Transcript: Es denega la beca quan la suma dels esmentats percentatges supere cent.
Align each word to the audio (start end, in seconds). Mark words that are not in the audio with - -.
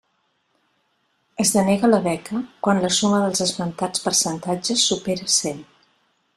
Es 1.43 1.51
denega 1.57 1.91
la 1.91 1.99
beca 2.07 2.41
quan 2.69 2.81
la 2.85 2.91
suma 2.97 3.21
dels 3.27 3.45
esmentats 3.47 4.07
percentatges 4.09 4.89
supere 4.93 5.33
cent. 5.39 5.65